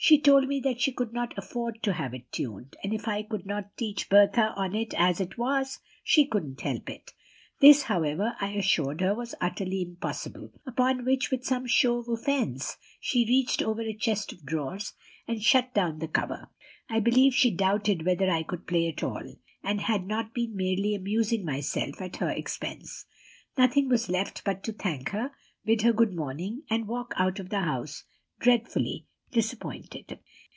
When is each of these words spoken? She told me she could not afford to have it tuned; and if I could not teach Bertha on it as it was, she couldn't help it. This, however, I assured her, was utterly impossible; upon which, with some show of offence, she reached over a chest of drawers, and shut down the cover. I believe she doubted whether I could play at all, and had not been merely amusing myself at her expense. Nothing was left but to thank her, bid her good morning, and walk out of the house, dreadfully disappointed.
She 0.03 0.19
told 0.19 0.47
me 0.47 0.63
she 0.79 0.93
could 0.93 1.13
not 1.13 1.37
afford 1.37 1.83
to 1.83 1.93
have 1.93 2.15
it 2.15 2.31
tuned; 2.31 2.75
and 2.83 2.91
if 2.91 3.07
I 3.07 3.21
could 3.21 3.45
not 3.45 3.77
teach 3.77 4.09
Bertha 4.09 4.51
on 4.55 4.73
it 4.73 4.95
as 4.97 5.21
it 5.21 5.37
was, 5.37 5.77
she 6.03 6.25
couldn't 6.25 6.59
help 6.61 6.89
it. 6.89 7.13
This, 7.59 7.83
however, 7.83 8.35
I 8.41 8.49
assured 8.53 9.01
her, 9.01 9.13
was 9.13 9.35
utterly 9.39 9.83
impossible; 9.83 10.53
upon 10.65 11.05
which, 11.05 11.29
with 11.29 11.45
some 11.45 11.67
show 11.67 11.99
of 11.99 12.09
offence, 12.09 12.77
she 12.99 13.27
reached 13.27 13.61
over 13.61 13.83
a 13.83 13.93
chest 13.93 14.33
of 14.33 14.43
drawers, 14.43 14.93
and 15.27 15.43
shut 15.43 15.71
down 15.75 15.99
the 15.99 16.07
cover. 16.07 16.49
I 16.89 16.99
believe 16.99 17.35
she 17.35 17.51
doubted 17.51 18.03
whether 18.03 18.27
I 18.29 18.41
could 18.41 18.65
play 18.65 18.87
at 18.87 19.03
all, 19.03 19.35
and 19.63 19.81
had 19.81 20.07
not 20.07 20.33
been 20.33 20.55
merely 20.55 20.95
amusing 20.95 21.45
myself 21.45 22.01
at 22.01 22.15
her 22.17 22.29
expense. 22.31 23.05
Nothing 23.55 23.87
was 23.87 24.09
left 24.09 24.43
but 24.43 24.63
to 24.63 24.73
thank 24.73 25.09
her, 25.09 25.29
bid 25.63 25.83
her 25.83 25.93
good 25.93 26.15
morning, 26.15 26.63
and 26.71 26.87
walk 26.87 27.13
out 27.17 27.37
of 27.39 27.49
the 27.49 27.61
house, 27.61 28.03
dreadfully 28.39 29.05
disappointed. 29.33 30.19